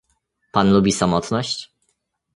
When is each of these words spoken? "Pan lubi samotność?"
"Pan 0.53 0.67
lubi 0.73 0.91
samotność?" 0.91 1.71